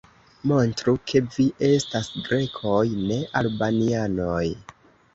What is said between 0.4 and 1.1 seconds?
Montru,